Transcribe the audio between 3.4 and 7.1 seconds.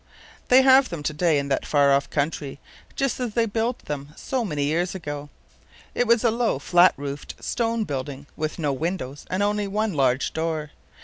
built them so many years ago. It was a low, flat